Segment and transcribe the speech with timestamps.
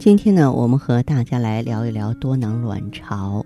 [0.00, 3.44] 今天呢，我们和大家来聊一聊多囊卵巢。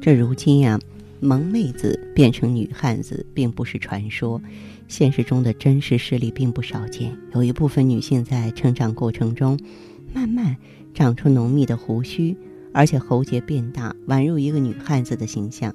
[0.00, 0.80] 这如今呀，
[1.20, 4.40] 萌妹子变成女汉子并不是传说，
[4.88, 7.14] 现实中的真实事例并不少见。
[7.34, 9.60] 有一部分女性在成长过程中，
[10.14, 10.56] 慢慢
[10.94, 12.34] 长出浓密的胡须，
[12.72, 15.74] 而且喉结变大，宛如一个女汉子的形象。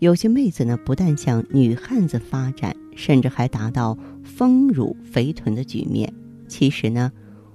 [0.00, 6.12] 有些妹子呢，不但向女汉子发展，甚至还达到丰乳肥臀的局面。
[6.46, 7.10] 其实呢，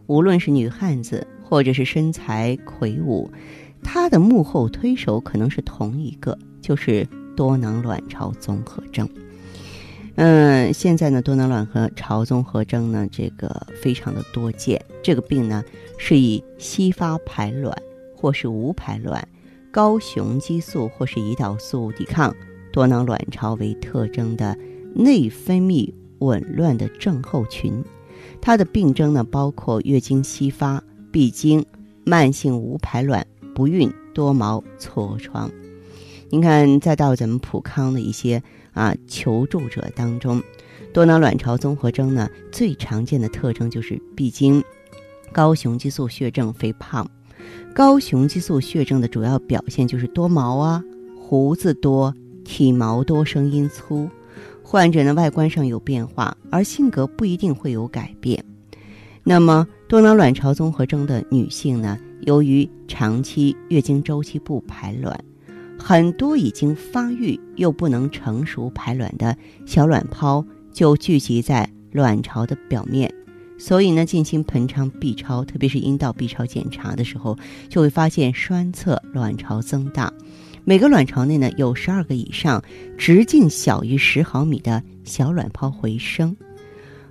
[0.07, 3.31] 无论是女汉子，或者是身材魁梧，
[3.81, 7.07] 他的幕后推手可能是同一个，就是
[7.37, 9.07] 多囊卵巢综合征。
[10.15, 14.83] 嗯，现在呢，多囊卵巢综合征呢，这个非常的多见。
[15.01, 15.63] 这个病呢，
[15.97, 17.73] 是以稀发排卵
[18.13, 19.25] 或是无排卵、
[19.71, 22.35] 高雄激素或是胰岛素抵抗
[22.73, 24.57] 多囊卵巢为特征的
[24.93, 27.81] 内分泌紊乱的症候群。
[28.41, 30.83] 它的病征呢，包括月经稀发。
[31.11, 31.65] 闭经、
[32.05, 35.49] 慢性无排卵、不孕、多毛、痤疮。
[36.29, 38.41] 您看，再到咱们普康的一些
[38.73, 40.43] 啊求助者当中，
[40.93, 44.61] 多囊卵巢综合征呢，最常见的特征就是闭经、
[45.31, 47.09] 高雄激素血症、肥胖。
[47.73, 50.83] 高雄激素血症的主要表现就是多毛啊、
[51.17, 54.09] 胡子多、体毛多、声音粗。
[54.63, 58.43] 患者呢，外观上有变化，而性格不一定会有改变。
[59.29, 65.21] 那么，多囊卵巢综合征的女性呢，由于长期月经周期不排卵，
[65.77, 73.13] 很多已经发育又不能成熟排卵的小卵泡就聚集在卵巢的表面，
[73.57, 77.37] 所以呢，进行盆腔 B 超，特别是阴道 B 超检查的时候，
[77.67, 80.09] 就会发现栓侧卵巢增大，
[80.63, 82.63] 每个卵巢内呢有十二个以上
[82.97, 86.33] 直径小于十毫米的小卵泡回声。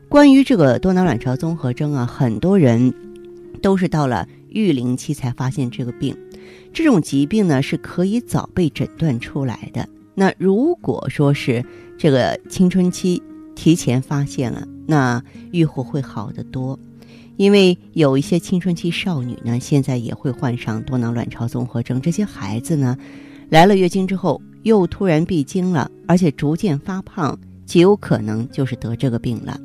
[0.09, 2.95] 关于这个多囊卵巢综合征啊，很多人
[3.61, 6.17] 都是到了育龄期才发现这个病。
[6.73, 9.89] 这种疾病呢是可以早被诊断出来的。
[10.15, 11.65] 那如果说是
[11.99, 13.21] 这个青春期
[13.55, 16.79] 提前发现了，那愈后会好得多。
[17.37, 22.01] 因为有一些青春期少女呢，现在也会患上多囊卵巢综合征。
[22.01, 22.97] 这些孩子呢，
[23.51, 29.61] 来了月经之后又突然闭经了，而且逐渐发胖，极有可能就是得这个病了。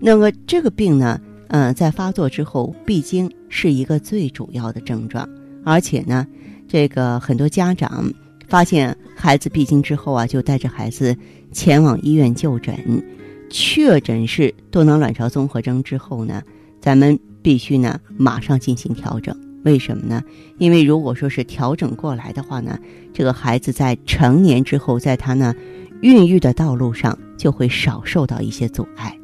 [0.00, 5.28] 那么这个病呢，嗯，在发作之后，闭经是一个最主要的症状，
[5.64, 6.26] 而且呢，
[6.68, 8.12] 这个很多家长
[8.46, 11.16] 发现孩子闭经之后啊，就带着孩子
[11.52, 12.76] 前往医院就诊，
[13.50, 16.42] 确诊是多囊卵巢综合征之后呢，
[16.80, 19.36] 咱们必须呢马上进行调整。
[19.64, 20.22] 为什么呢？
[20.58, 22.78] 因为如果说是调整过来的话呢，
[23.12, 25.52] 这个孩子在成年之后，在他呢
[26.02, 29.18] 孕育的道路上就会少受到一些阻碍。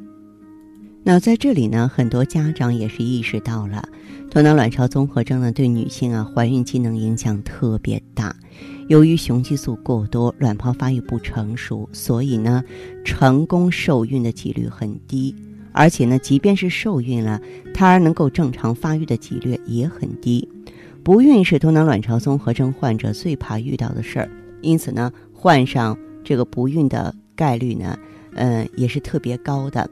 [1.06, 3.86] 那在这里呢，很多家长也是意识到了，
[4.30, 8.34] 多囊卵巢综合征呢对女性啊怀孕机能影响特别大。
[8.88, 12.64] 由于雄激素过多，卵泡发育不成熟，所以呢，
[13.04, 15.36] 成功受孕的几率很低。
[15.72, 17.38] 而且呢，即便是受孕了，
[17.74, 20.48] 胎儿能够正常发育的几率也很低。
[21.02, 24.30] 不孕是多囊卵巢综合征患者最怕遇到的事儿，
[24.62, 27.98] 因此呢，患上这个不孕的概率呢，
[28.36, 29.90] 嗯，也是特别高的。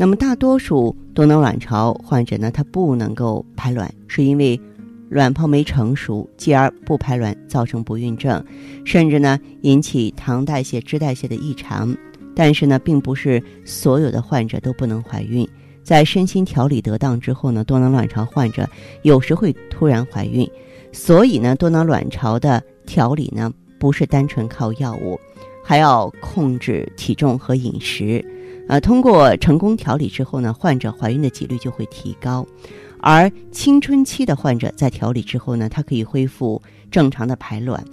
[0.00, 4.58] 那么，大多数多囊卵巢患者呢，他不能够排卵，是因为
[5.10, 8.42] 卵泡没成熟，继而不排卵，造成不孕症，
[8.82, 11.94] 甚至呢引起糖代谢、脂代谢的异常。
[12.34, 15.46] 但是呢，并不是所有的患者都不能怀孕，
[15.82, 18.66] 在身心调理得当之后呢，多囊卵巢患者
[19.02, 20.50] 有时会突然怀孕。
[20.92, 25.20] 所以呢，多囊卵巢的调理呢，不是单纯靠药物，
[25.62, 28.24] 还要控制体重和饮食。
[28.70, 32.46] 呃，通过成功调理之后呢，患者怀孕的几率就会提高，
[33.00, 37.84] 而青春期的患者在调理之后呢，它可以恢复正常的排卵，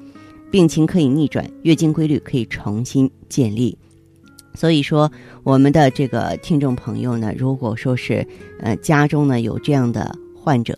[0.52, 3.76] 病情可以逆转，月经规律可以重新建立。
[4.54, 8.24] 所以说，我们的这个听众朋友呢，如果说是
[8.60, 10.78] 呃家中呢有这样的患者，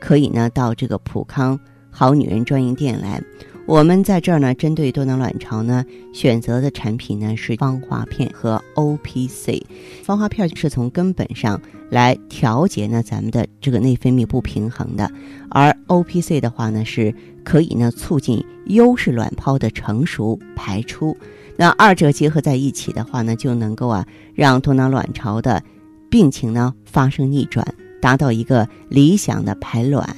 [0.00, 1.56] 可以呢到这个普康
[1.90, 3.22] 好女人专营店来。
[3.68, 5.84] 我们在这儿呢，针对多囊卵巢呢，
[6.14, 9.62] 选择的产品呢是芳华片和 O P C。
[10.02, 11.60] 芳华片是从根本上
[11.90, 15.12] 来调节呢咱们的这个内分泌不平衡的，
[15.50, 21.14] 而 O P C 的话呢，是可以呢促进优势卵泡的成熟排出。
[21.54, 25.62] 那二者结合在一起的话呢，就能够啊让多囊卵巢的
[26.08, 30.08] 病情呢发生逆转，达到一个理想的排卵、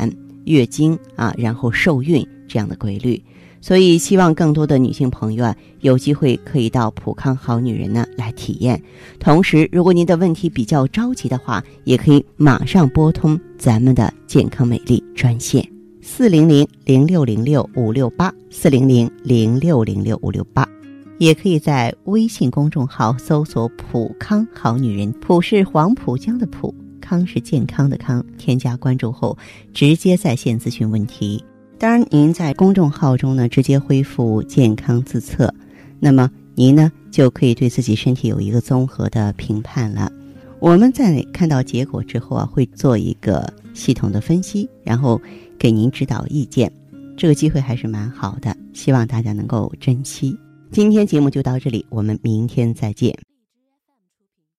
[0.45, 3.21] 月经啊，然后受孕这样的规律。
[3.61, 8.83] 所以，希望更多的女性朋友啊，有机会可以到普康好女人呢来体验。
[9.19, 15.67] 同时，如果您的问题比较着急的话，也可以马上拨通咱们的健康美丽专线
[16.01, 20.67] 四零零零六零六五六八四零零零六零六五六八，
[21.19, 28.25] 也可以在微信公众号搜索“普康好女人”，普是黄浦江的浦，康是健康的康。
[28.39, 29.37] 添加关注后，
[29.75, 31.45] 直接在线咨询问题。
[31.81, 35.51] 当然，您在公众号中呢直接恢复健康自测，
[35.99, 40.13] 那么您呢就可以对自己身体有一个综合的评判了。
[40.59, 45.19] 我们在看到结果之后啊，会做一个系统的分析，然后
[45.59, 46.71] 给您指导意见。
[47.17, 50.37] 这个机会还是蛮好的，希望大家能够珍惜。
[50.71, 53.30] 今天节目就到这里，我们明天再见。